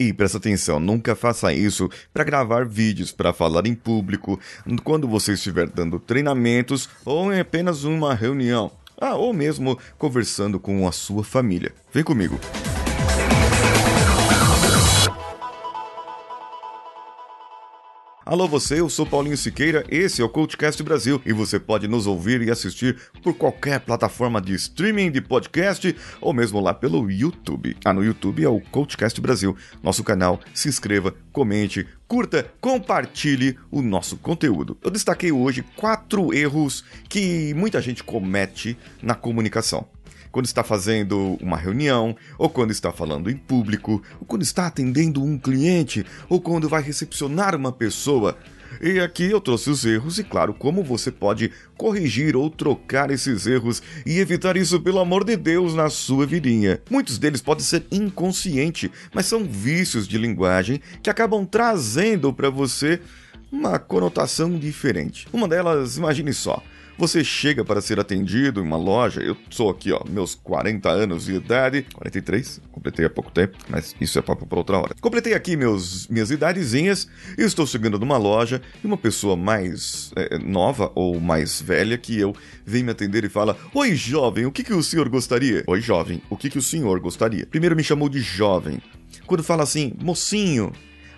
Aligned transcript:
E 0.00 0.14
presta 0.14 0.38
atenção, 0.38 0.80
nunca 0.80 1.14
faça 1.14 1.52
isso 1.52 1.90
para 2.10 2.24
gravar 2.24 2.64
vídeos, 2.64 3.12
para 3.12 3.34
falar 3.34 3.66
em 3.66 3.74
público, 3.74 4.40
quando 4.82 5.06
você 5.06 5.34
estiver 5.34 5.68
dando 5.68 5.98
treinamentos 5.98 6.88
ou 7.04 7.30
em 7.30 7.38
apenas 7.38 7.84
uma 7.84 8.14
reunião. 8.14 8.72
Ah, 8.98 9.14
ou 9.14 9.34
mesmo 9.34 9.78
conversando 9.98 10.58
com 10.58 10.88
a 10.88 10.92
sua 10.92 11.22
família. 11.22 11.74
Vem 11.92 12.02
comigo. 12.02 12.40
Alô 18.30 18.46
você, 18.46 18.78
eu 18.78 18.88
sou 18.88 19.04
Paulinho 19.04 19.36
Siqueira, 19.36 19.84
esse 19.88 20.22
é 20.22 20.24
o 20.24 20.28
Coachcast 20.28 20.80
Brasil 20.84 21.20
e 21.26 21.32
você 21.32 21.58
pode 21.58 21.88
nos 21.88 22.06
ouvir 22.06 22.40
e 22.42 22.48
assistir 22.48 22.96
por 23.24 23.34
qualquer 23.34 23.80
plataforma 23.80 24.40
de 24.40 24.54
streaming 24.54 25.10
de 25.10 25.20
podcast 25.20 25.96
ou 26.20 26.32
mesmo 26.32 26.60
lá 26.60 26.72
pelo 26.72 27.10
YouTube. 27.10 27.76
Ah, 27.84 27.92
no 27.92 28.04
YouTube 28.04 28.44
é 28.44 28.48
o 28.48 28.60
Coachcast 28.60 29.20
Brasil, 29.20 29.56
nosso 29.82 30.04
canal. 30.04 30.38
Se 30.54 30.68
inscreva, 30.68 31.12
comente, 31.32 31.88
curta, 32.06 32.48
compartilhe 32.60 33.58
o 33.68 33.82
nosso 33.82 34.16
conteúdo. 34.16 34.78
Eu 34.80 34.92
destaquei 34.92 35.32
hoje 35.32 35.64
quatro 35.74 36.32
erros 36.32 36.84
que 37.08 37.52
muita 37.54 37.82
gente 37.82 38.04
comete 38.04 38.78
na 39.02 39.16
comunicação 39.16 39.88
quando 40.30 40.46
está 40.46 40.62
fazendo 40.62 41.36
uma 41.40 41.56
reunião, 41.56 42.16
ou 42.38 42.48
quando 42.48 42.70
está 42.70 42.92
falando 42.92 43.30
em 43.30 43.36
público, 43.36 44.02
ou 44.20 44.26
quando 44.26 44.42
está 44.42 44.66
atendendo 44.66 45.22
um 45.22 45.38
cliente, 45.38 46.04
ou 46.28 46.40
quando 46.40 46.68
vai 46.68 46.82
recepcionar 46.82 47.54
uma 47.54 47.72
pessoa. 47.72 48.36
E 48.80 49.00
aqui 49.00 49.30
eu 49.30 49.40
trouxe 49.40 49.68
os 49.68 49.84
erros 49.84 50.18
e, 50.18 50.24
claro, 50.24 50.54
como 50.54 50.84
você 50.84 51.10
pode 51.10 51.50
corrigir 51.76 52.36
ou 52.36 52.48
trocar 52.48 53.10
esses 53.10 53.46
erros 53.46 53.82
e 54.06 54.18
evitar 54.18 54.56
isso, 54.56 54.80
pelo 54.80 55.00
amor 55.00 55.24
de 55.24 55.36
Deus, 55.36 55.74
na 55.74 55.90
sua 55.90 56.24
vidinha. 56.24 56.80
Muitos 56.88 57.18
deles 57.18 57.42
podem 57.42 57.64
ser 57.64 57.84
inconsciente, 57.90 58.90
mas 59.12 59.26
são 59.26 59.44
vícios 59.44 60.06
de 60.06 60.16
linguagem 60.16 60.80
que 61.02 61.10
acabam 61.10 61.44
trazendo 61.44 62.32
para 62.32 62.48
você 62.48 63.00
uma 63.50 63.78
conotação 63.78 64.56
diferente. 64.56 65.26
Uma 65.32 65.48
delas, 65.48 65.96
imagine 65.96 66.32
só, 66.32 66.62
você 67.00 67.24
chega 67.24 67.64
para 67.64 67.80
ser 67.80 67.98
atendido 67.98 68.60
em 68.60 68.62
uma 68.62 68.76
loja, 68.76 69.22
eu 69.22 69.34
sou 69.48 69.70
aqui, 69.70 69.90
ó, 69.90 70.02
meus 70.06 70.34
40 70.34 70.90
anos 70.90 71.24
de 71.24 71.34
idade, 71.34 71.86
43, 71.94 72.60
completei 72.70 73.06
há 73.06 73.10
pouco 73.10 73.30
tempo, 73.30 73.56
mas 73.70 73.96
isso 73.98 74.18
é 74.18 74.22
papo 74.22 74.46
para 74.46 74.58
outra 74.58 74.78
hora. 74.78 74.94
Completei 75.00 75.32
aqui 75.32 75.56
meus, 75.56 76.06
minhas 76.08 76.30
idadezinhas 76.30 77.08
e 77.38 77.42
estou 77.42 77.66
chegando 77.66 77.98
numa 77.98 78.18
loja 78.18 78.60
e 78.84 78.86
uma 78.86 78.98
pessoa 78.98 79.34
mais 79.34 80.12
é, 80.14 80.36
nova 80.38 80.92
ou 80.94 81.18
mais 81.18 81.60
velha 81.60 81.96
que 81.96 82.18
eu 82.18 82.36
vem 82.66 82.84
me 82.84 82.90
atender 82.90 83.24
e 83.24 83.30
fala: 83.30 83.56
Oi, 83.74 83.94
jovem, 83.94 84.44
o 84.44 84.52
que, 84.52 84.62
que 84.62 84.74
o 84.74 84.82
senhor 84.82 85.08
gostaria? 85.08 85.64
Oi, 85.66 85.80
jovem, 85.80 86.20
o 86.28 86.36
que, 86.36 86.50
que 86.50 86.58
o 86.58 86.62
senhor 86.62 87.00
gostaria? 87.00 87.46
Primeiro 87.46 87.74
me 87.74 87.82
chamou 87.82 88.10
de 88.10 88.20
jovem. 88.20 88.78
Quando 89.26 89.42
fala 89.42 89.62
assim, 89.62 89.94
mocinho, 90.02 90.70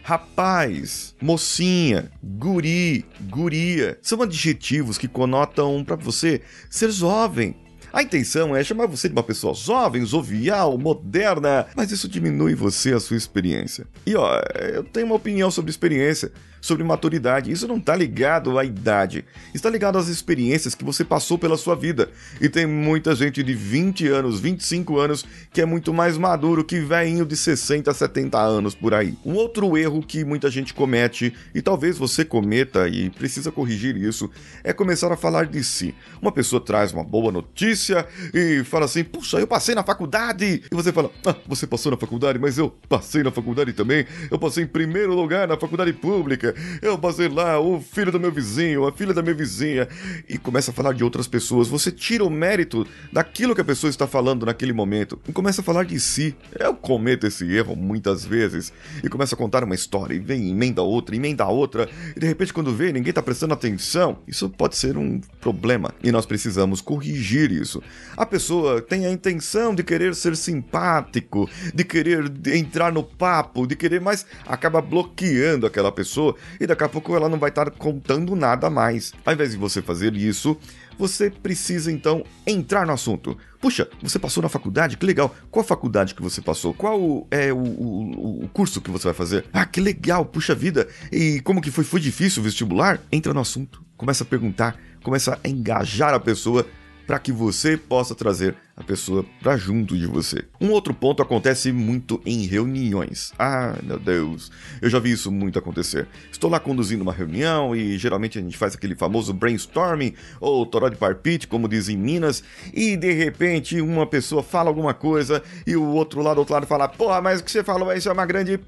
rapaz, 0.02 1.14
mocinha, 1.20 2.10
guri, 2.22 3.04
guria. 3.22 3.98
São 4.02 4.20
adjetivos 4.20 4.98
que 4.98 5.08
conotam 5.08 5.84
para 5.84 5.96
você 5.96 6.42
ser 6.68 6.90
jovem. 6.90 7.56
A 7.92 8.02
intenção 8.02 8.56
é 8.56 8.64
chamar 8.64 8.86
você 8.86 9.06
de 9.06 9.14
uma 9.14 9.22
pessoa 9.22 9.52
jovem, 9.52 10.04
jovial, 10.06 10.78
moderna, 10.78 11.66
mas 11.76 11.92
isso 11.92 12.08
diminui 12.08 12.54
você 12.54 12.94
a 12.94 13.00
sua 13.00 13.18
experiência. 13.18 13.86
E 14.06 14.16
ó, 14.16 14.40
eu 14.72 14.82
tenho 14.82 15.06
uma 15.06 15.14
opinião 15.14 15.50
sobre 15.50 15.70
experiência 15.70 16.32
sobre 16.62 16.84
maturidade. 16.84 17.50
Isso 17.50 17.66
não 17.66 17.76
está 17.76 17.94
ligado 17.94 18.56
à 18.56 18.64
idade, 18.64 19.24
está 19.52 19.68
ligado 19.68 19.98
às 19.98 20.06
experiências 20.06 20.74
que 20.74 20.84
você 20.84 21.04
passou 21.04 21.36
pela 21.36 21.58
sua 21.58 21.74
vida. 21.74 22.08
E 22.40 22.48
tem 22.48 22.64
muita 22.64 23.14
gente 23.14 23.42
de 23.42 23.52
20 23.52 24.06
anos, 24.06 24.40
25 24.40 24.98
anos 24.98 25.26
que 25.52 25.60
é 25.60 25.66
muito 25.66 25.92
mais 25.92 26.16
maduro 26.16 26.64
que 26.64 26.80
velhinho 26.80 27.26
de 27.26 27.36
60, 27.36 27.92
70 27.92 28.38
anos 28.38 28.74
por 28.74 28.94
aí. 28.94 29.18
Um 29.26 29.34
outro 29.34 29.76
erro 29.76 30.00
que 30.00 30.24
muita 30.24 30.48
gente 30.48 30.72
comete, 30.72 31.34
e 31.52 31.60
talvez 31.60 31.98
você 31.98 32.24
cometa 32.24 32.88
e 32.88 33.10
precisa 33.10 33.50
corrigir 33.50 33.96
isso, 33.96 34.30
é 34.62 34.72
começar 34.72 35.12
a 35.12 35.16
falar 35.16 35.46
de 35.46 35.64
si. 35.64 35.92
Uma 36.20 36.30
pessoa 36.30 36.64
traz 36.64 36.92
uma 36.92 37.02
boa 37.02 37.32
notícia 37.32 38.06
e 38.32 38.62
fala 38.62 38.84
assim: 38.84 39.02
Puxa, 39.02 39.38
eu 39.38 39.46
passei 39.48 39.74
na 39.74 39.82
faculdade. 39.82 40.62
E 40.70 40.74
você 40.74 40.92
fala: 40.92 41.10
Ah, 41.26 41.34
você 41.46 41.66
passou 41.66 41.90
na 41.90 41.98
faculdade, 41.98 42.38
mas 42.38 42.56
eu 42.56 42.70
passei 42.88 43.24
na 43.24 43.32
faculdade 43.32 43.72
também. 43.72 44.06
Eu 44.30 44.38
passei 44.38 44.62
em 44.62 44.66
primeiro 44.68 45.12
lugar 45.14 45.48
na 45.48 45.56
faculdade 45.56 45.92
pública 45.92 46.51
eu 46.80 46.98
passei 46.98 47.28
lá, 47.28 47.60
o 47.60 47.80
filho 47.80 48.12
do 48.12 48.20
meu 48.20 48.32
vizinho, 48.32 48.86
a 48.86 48.92
filha 48.92 49.14
da 49.14 49.22
minha 49.22 49.34
vizinha, 49.34 49.88
e 50.28 50.38
começa 50.38 50.70
a 50.70 50.74
falar 50.74 50.92
de 50.92 51.04
outras 51.04 51.26
pessoas. 51.26 51.68
Você 51.68 51.90
tira 51.90 52.24
o 52.24 52.30
mérito 52.30 52.86
daquilo 53.12 53.54
que 53.54 53.60
a 53.60 53.64
pessoa 53.64 53.90
está 53.90 54.06
falando 54.06 54.46
naquele 54.46 54.72
momento 54.72 55.18
e 55.28 55.32
começa 55.32 55.60
a 55.60 55.64
falar 55.64 55.84
de 55.84 55.98
si. 55.98 56.34
Eu 56.58 56.74
cometo 56.74 57.26
esse 57.26 57.50
erro 57.52 57.76
muitas 57.76 58.24
vezes 58.24 58.72
e 59.02 59.08
começa 59.08 59.34
a 59.34 59.38
contar 59.38 59.64
uma 59.64 59.74
história 59.74 60.14
e 60.14 60.18
vem 60.18 60.50
emenda 60.50 60.82
outra, 60.82 61.16
emenda 61.16 61.46
outra, 61.46 61.88
e 62.16 62.20
de 62.20 62.26
repente 62.26 62.52
quando 62.52 62.74
vê, 62.74 62.92
ninguém 62.92 63.10
está 63.10 63.22
prestando 63.22 63.54
atenção. 63.54 64.18
Isso 64.26 64.48
pode 64.48 64.76
ser 64.76 64.96
um 64.96 65.20
problema 65.40 65.92
e 66.02 66.12
nós 66.12 66.26
precisamos 66.26 66.80
corrigir 66.80 67.50
isso. 67.50 67.82
A 68.16 68.26
pessoa 68.26 68.80
tem 68.80 69.06
a 69.06 69.10
intenção 69.10 69.74
de 69.74 69.82
querer 69.82 70.14
ser 70.14 70.36
simpático, 70.36 71.48
de 71.74 71.84
querer 71.84 72.30
entrar 72.54 72.92
no 72.92 73.02
papo, 73.02 73.66
de 73.66 73.76
querer, 73.76 74.00
mas 74.00 74.26
acaba 74.46 74.80
bloqueando 74.80 75.66
aquela 75.66 75.92
pessoa 75.92 76.34
e 76.60 76.66
daqui 76.66 76.84
a 76.84 76.88
pouco 76.88 77.14
ela 77.14 77.28
não 77.28 77.38
vai 77.38 77.50
estar 77.50 77.70
contando 77.70 78.34
nada 78.36 78.68
mais. 78.70 79.12
Ao 79.24 79.32
invés 79.32 79.52
de 79.52 79.56
você 79.56 79.82
fazer 79.82 80.14
isso, 80.14 80.56
você 80.98 81.30
precisa 81.30 81.90
então 81.90 82.24
entrar 82.46 82.86
no 82.86 82.92
assunto. 82.92 83.36
Puxa, 83.60 83.88
você 84.02 84.18
passou 84.18 84.42
na 84.42 84.48
faculdade? 84.48 84.96
Que 84.96 85.06
legal. 85.06 85.34
Qual 85.50 85.64
faculdade 85.64 86.14
que 86.14 86.22
você 86.22 86.40
passou? 86.40 86.74
Qual 86.74 87.26
é 87.30 87.52
o, 87.52 87.56
o, 87.56 88.44
o, 88.44 88.48
curso 88.48 88.80
que 88.80 88.90
você 88.90 89.04
vai 89.04 89.14
fazer? 89.14 89.44
Ah, 89.52 89.64
que 89.66 89.80
legal, 89.80 90.24
puxa 90.24 90.54
vida. 90.54 90.88
E 91.10 91.40
como 91.40 91.60
que 91.60 91.70
foi? 91.70 91.84
Foi 91.84 92.00
difícil 92.00 92.40
o 92.40 92.44
vestibular? 92.44 93.00
Entra 93.10 93.32
no 93.32 93.40
assunto, 93.40 93.82
começa 93.96 94.24
a 94.24 94.26
perguntar, 94.26 94.78
começa 95.02 95.38
a 95.42 95.48
engajar 95.48 96.14
a 96.14 96.20
pessoa 96.20 96.66
para 97.12 97.18
que 97.18 97.30
você 97.30 97.76
possa 97.76 98.14
trazer 98.14 98.56
a 98.74 98.82
pessoa 98.82 99.22
para 99.42 99.54
junto 99.54 99.98
de 99.98 100.06
você. 100.06 100.46
Um 100.58 100.70
outro 100.70 100.94
ponto 100.94 101.20
acontece 101.20 101.70
muito 101.70 102.22
em 102.24 102.46
reuniões. 102.46 103.34
Ah, 103.38 103.76
meu 103.82 103.98
Deus, 103.98 104.50
eu 104.80 104.88
já 104.88 104.98
vi 104.98 105.12
isso 105.12 105.30
muito 105.30 105.58
acontecer. 105.58 106.08
Estou 106.30 106.48
lá 106.48 106.58
conduzindo 106.58 107.02
uma 107.02 107.12
reunião 107.12 107.76
e 107.76 107.98
geralmente 107.98 108.38
a 108.38 108.40
gente 108.40 108.56
faz 108.56 108.74
aquele 108.74 108.94
famoso 108.94 109.34
brainstorming 109.34 110.14
ou 110.40 110.64
toró 110.64 110.88
de 110.88 110.96
parpite, 110.96 111.46
como 111.46 111.68
dizem 111.68 111.96
em 111.96 111.98
Minas, 111.98 112.42
e 112.72 112.96
de 112.96 113.12
repente 113.12 113.78
uma 113.78 114.06
pessoa 114.06 114.42
fala 114.42 114.70
alguma 114.70 114.94
coisa 114.94 115.42
e 115.66 115.76
o 115.76 115.84
outro 115.84 116.22
lado, 116.22 116.38
outro 116.38 116.54
lado 116.54 116.66
fala: 116.66 116.88
"Porra, 116.88 117.20
mas 117.20 117.40
o 117.40 117.44
que 117.44 117.50
você 117.50 117.62
falou 117.62 117.92
isso 117.92 118.08
é 118.08 118.12
uma 118.12 118.24
grande 118.24 118.58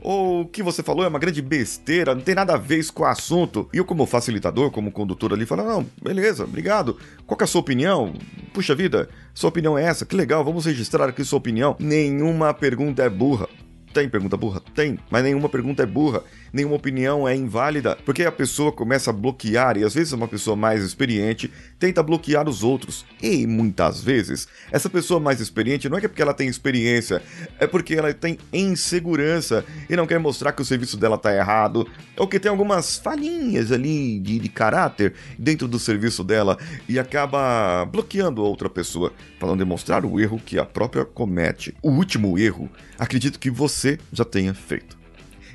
ou 0.00 0.42
o 0.42 0.46
que 0.46 0.62
você 0.62 0.82
falou 0.82 1.04
é 1.04 1.08
uma 1.08 1.18
grande 1.18 1.42
besteira, 1.42 2.14
não 2.14 2.22
tem 2.22 2.34
nada 2.34 2.54
a 2.54 2.56
ver 2.56 2.78
isso 2.78 2.92
com 2.92 3.02
o 3.02 3.06
assunto. 3.06 3.68
E 3.72 3.78
eu, 3.78 3.84
como 3.84 4.06
facilitador, 4.06 4.70
como 4.70 4.92
condutor 4.92 5.32
ali, 5.32 5.46
falo: 5.46 5.64
não, 5.64 5.86
beleza, 6.02 6.44
obrigado. 6.44 6.96
Qual 7.26 7.38
é 7.40 7.44
a 7.44 7.46
sua 7.46 7.60
opinião? 7.60 8.14
Puxa 8.52 8.74
vida, 8.74 9.08
sua 9.34 9.48
opinião 9.48 9.76
é 9.78 9.84
essa? 9.84 10.06
Que 10.06 10.16
legal, 10.16 10.44
vamos 10.44 10.66
registrar 10.66 11.08
aqui 11.08 11.24
sua 11.24 11.38
opinião. 11.38 11.76
Nenhuma 11.78 12.52
pergunta 12.54 13.02
é 13.02 13.08
burra. 13.08 13.48
Tem 13.92 14.08
pergunta 14.08 14.36
burra? 14.36 14.62
Tem, 14.74 14.98
mas 15.10 15.22
nenhuma 15.22 15.48
pergunta 15.48 15.82
é 15.82 15.86
burra 15.86 16.22
nenhuma 16.52 16.76
opinião 16.76 17.28
é 17.28 17.34
inválida, 17.34 17.96
porque 18.04 18.24
a 18.24 18.32
pessoa 18.32 18.72
começa 18.72 19.10
a 19.10 19.12
bloquear 19.12 19.76
e 19.76 19.84
às 19.84 19.94
vezes 19.94 20.12
uma 20.12 20.28
pessoa 20.28 20.56
mais 20.56 20.82
experiente 20.82 21.50
tenta 21.78 22.02
bloquear 22.02 22.48
os 22.48 22.62
outros. 22.62 23.04
E 23.22 23.46
muitas 23.46 24.02
vezes, 24.02 24.48
essa 24.70 24.88
pessoa 24.88 25.20
mais 25.20 25.40
experiente 25.40 25.88
não 25.88 25.98
é, 25.98 26.04
é 26.04 26.08
porque 26.08 26.22
ela 26.22 26.34
tem 26.34 26.48
experiência, 26.48 27.22
é 27.58 27.66
porque 27.66 27.94
ela 27.94 28.12
tem 28.12 28.38
insegurança 28.52 29.64
e 29.88 29.96
não 29.96 30.06
quer 30.06 30.18
mostrar 30.18 30.52
que 30.52 30.62
o 30.62 30.64
serviço 30.64 30.96
dela 30.96 31.16
está 31.16 31.34
errado, 31.34 31.86
ou 32.16 32.26
que 32.26 32.40
tem 32.40 32.50
algumas 32.50 32.96
falhinhas 32.96 33.70
ali 33.72 34.18
de, 34.18 34.38
de 34.38 34.48
caráter 34.48 35.14
dentro 35.38 35.68
do 35.68 35.78
serviço 35.78 36.24
dela 36.24 36.56
e 36.88 36.98
acaba 36.98 37.84
bloqueando 37.84 38.42
outra 38.42 38.68
pessoa 38.68 39.12
para 39.38 39.48
não 39.48 39.56
demonstrar 39.56 40.04
o 40.04 40.20
erro 40.20 40.40
que 40.44 40.58
a 40.58 40.64
própria 40.64 41.04
comete. 41.04 41.74
O 41.82 41.90
último 41.90 42.38
erro, 42.38 42.68
acredito 42.98 43.38
que 43.38 43.50
você 43.50 43.77
já 44.12 44.24
tenha 44.24 44.54
feito. 44.54 44.98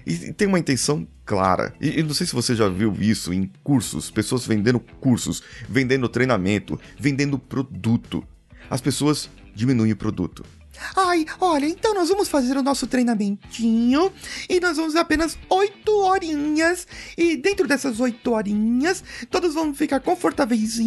E 0.06 0.34
tem 0.34 0.48
uma 0.48 0.60
intenção 0.60 1.08
clara. 1.26 1.74
E, 1.80 2.00
e 2.00 2.04
não 2.04 2.14
sei 2.14 2.28
se 2.28 2.34
você 2.34 2.56
já 2.56 2.68
viu 2.68 2.94
isso 3.00 3.34
em 3.34 3.52
cursos, 3.64 4.12
pessoas 4.12 4.46
vendendo 4.46 4.80
cursos, 5.00 5.42
vendendo 5.70 6.10
treinamento, 6.10 6.80
vendendo 7.00 7.40
produto. 7.40 8.24
As 8.70 8.82
pessoas 8.82 9.30
diminuem 9.56 9.92
o 9.92 9.96
produto. 9.96 10.44
Ai, 10.96 11.26
olha, 11.40 11.68
então 11.68 11.94
nós 11.94 12.10
vamos 12.10 12.28
fazer 12.28 12.58
o 12.58 12.64
nosso 12.64 12.88
treinamentinho 12.88 14.12
e 14.50 14.60
nós 14.60 14.76
vamos 14.76 14.96
apenas 14.96 15.38
oito 15.50 15.92
horinhas. 15.92 16.88
E 17.18 17.38
dentro 17.38 17.68
dessas 17.68 18.00
oito 18.00 18.32
horinhas, 18.32 19.04
todos 19.30 19.54
vão 19.54 19.74
ficar 19.74 20.00
confortáveis 20.00 20.80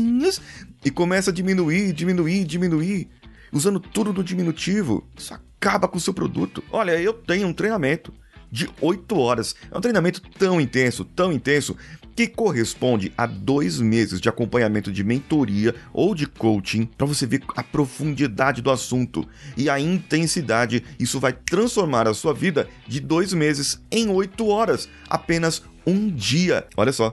e 0.84 0.90
começa 0.90 1.30
a 1.30 1.32
diminuir, 1.32 1.92
diminuir, 1.92 2.44
diminuir, 2.44 3.08
usando 3.52 3.80
tudo 3.80 4.12
no 4.12 4.24
diminutivo. 4.24 5.08
Isso 5.16 5.32
acaba 5.66 5.88
com 5.88 5.98
o 5.98 6.00
seu 6.00 6.14
produto. 6.14 6.62
Olha, 6.70 6.92
eu 7.00 7.12
tenho 7.12 7.48
um 7.48 7.52
treinamento 7.52 8.14
de 8.50 8.70
8 8.80 9.18
horas. 9.18 9.56
É 9.70 9.76
um 9.76 9.80
treinamento 9.80 10.22
tão 10.38 10.60
intenso, 10.60 11.04
tão 11.04 11.32
intenso, 11.32 11.76
que 12.14 12.28
corresponde 12.28 13.12
a 13.18 13.26
dois 13.26 13.78
meses 13.80 14.20
de 14.20 14.28
acompanhamento 14.28 14.90
de 14.92 15.02
mentoria 15.02 15.74
ou 15.92 16.14
de 16.14 16.26
coaching 16.26 16.86
para 16.86 17.06
você 17.06 17.26
ver 17.26 17.42
a 17.54 17.62
profundidade 17.62 18.62
do 18.62 18.70
assunto 18.70 19.28
e 19.56 19.68
a 19.68 19.78
intensidade. 19.78 20.84
Isso 20.98 21.18
vai 21.18 21.32
transformar 21.32 22.06
a 22.06 22.14
sua 22.14 22.32
vida 22.32 22.68
de 22.86 23.00
dois 23.00 23.34
meses 23.34 23.82
em 23.90 24.08
oito 24.08 24.46
horas, 24.46 24.88
apenas 25.10 25.62
um 25.84 26.08
dia. 26.08 26.66
Olha 26.76 26.92
só, 26.92 27.12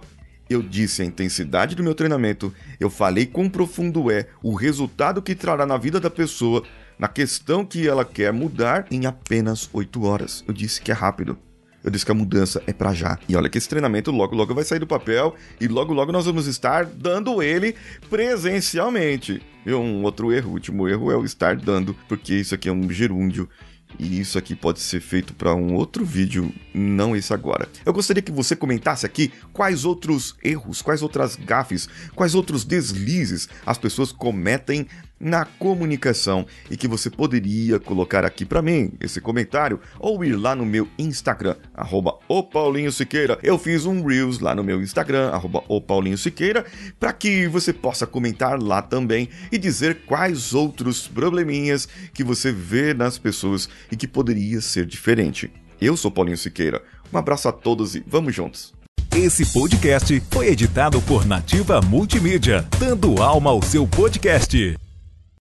eu 0.50 0.62
disse 0.62 1.02
a 1.02 1.06
intensidade 1.06 1.76
do 1.76 1.84
meu 1.84 1.96
treinamento, 1.96 2.54
eu 2.80 2.90
falei 2.90 3.26
quão 3.26 3.50
profundo 3.50 4.12
é 4.12 4.28
o 4.42 4.54
resultado 4.54 5.22
que 5.22 5.36
trará 5.36 5.66
na 5.66 5.78
vida 5.78 6.00
da 6.00 6.10
pessoa, 6.10 6.64
na 7.04 7.10
questão 7.10 7.66
que 7.66 7.86
ela 7.86 8.06
quer 8.06 8.32
mudar 8.32 8.88
em 8.90 9.06
apenas 9.06 9.70
8 9.74 10.06
horas. 10.06 10.42
Eu 10.48 10.54
disse 10.54 10.82
que 10.82 10.90
é 10.90 10.94
rápido. 10.94 11.38
Eu 11.84 11.92
disse 11.92 12.06
que 12.06 12.14
a 12.14 12.16
mudança 12.16 12.64
é 12.66 12.72
para 12.72 12.94
já. 12.94 13.20
E 13.28 13.36
olha 13.36 13.50
que 13.50 13.58
esse 13.58 13.68
treinamento 13.68 14.10
logo 14.10 14.34
logo 14.34 14.56
vai 14.56 14.64
sair 14.64 14.80
do 14.80 14.88
papel 14.88 15.36
e 15.60 15.68
logo 15.68 15.94
logo 15.94 16.14
nós 16.14 16.26
vamos 16.26 16.48
estar 16.48 16.86
dando 16.86 17.44
ele 17.44 17.76
presencialmente. 18.10 19.42
E 19.66 19.74
um 19.74 20.02
outro 20.02 20.32
erro, 20.32 20.52
o 20.52 20.54
último 20.54 20.88
erro 20.88 21.12
é 21.12 21.18
o 21.18 21.26
estar 21.26 21.58
dando, 21.58 21.94
porque 22.08 22.36
isso 22.36 22.56
aqui 22.56 22.70
é 22.70 22.72
um 22.72 22.90
gerúndio 22.90 23.50
e 24.00 24.20
isso 24.20 24.38
aqui 24.38 24.56
pode 24.56 24.80
ser 24.80 25.02
feito 25.02 25.34
para 25.34 25.54
um 25.54 25.74
outro 25.74 26.06
vídeo, 26.06 26.54
não 26.74 27.16
esse 27.16 27.34
agora. 27.34 27.68
Eu 27.86 27.94
gostaria 27.94 28.24
que 28.24 28.32
você 28.32 28.56
comentasse 28.56 29.06
aqui 29.06 29.32
quais 29.52 29.86
outros 29.86 30.36
erros, 30.44 30.82
quais 30.82 31.02
outras 31.02 31.36
gafes, 31.36 31.88
quais 32.16 32.34
outros 32.34 32.64
deslizes 32.64 33.50
as 33.66 33.78
pessoas 33.78 34.12
cometem 34.12 34.88
na 35.24 35.46
comunicação 35.46 36.46
e 36.70 36.76
que 36.76 36.88
você 36.88 37.10
poderia 37.10 37.80
colocar 37.80 38.26
aqui 38.26 38.44
para 38.46 38.62
mim 38.62 38.92
esse 39.00 39.22
comentário 39.22 39.80
ou 40.00 40.24
ir 40.24 40.36
lá 40.36 40.56
no 40.56 40.66
meu 40.66 40.88
Instagram, 41.00 41.56
arroba 41.74 42.20
o 42.28 42.44
Paulinho 42.44 42.92
Siqueira. 42.92 43.40
Eu 43.42 43.58
fiz 43.58 43.86
um 43.86 44.06
Reels 44.06 44.40
lá 44.40 44.54
no 44.54 44.64
meu 44.64 44.82
Instagram, 44.82 45.30
arroba 45.30 45.64
o 45.68 45.80
Paulinho 45.80 46.18
Siqueira, 46.18 46.66
para 47.00 47.14
que 47.14 47.48
você 47.48 47.72
possa 47.72 48.06
comentar 48.06 48.62
lá 48.62 48.82
também 48.82 49.30
e 49.52 49.58
dizer 49.58 50.02
quais 50.06 50.54
outros 50.54 51.08
probleminhas 51.08 51.88
que 52.14 52.24
você 52.24 52.52
vê 52.52 52.94
nas 52.94 53.18
pessoas 53.18 53.70
e 53.92 53.96
que 53.96 54.08
poderia 54.08 54.60
ser 54.60 54.86
diferente. 54.86 55.52
Eu 55.80 55.96
sou 55.96 56.12
Paulinho 56.12 56.38
Siqueira. 56.38 56.84
Um 57.12 57.18
abraço 57.18 57.48
a 57.48 57.52
todos 57.52 57.96
e 57.96 58.04
vamos 58.06 58.36
juntos! 58.36 58.74
Esse 59.16 59.46
podcast 59.46 60.20
foi 60.32 60.48
editado 60.48 61.00
por 61.04 61.24
Nativa 61.24 61.80
Multimídia, 61.82 62.68
dando 62.80 63.22
alma 63.22 63.52
ao 63.52 63.62
seu 63.62 63.88
podcast. 63.88 64.83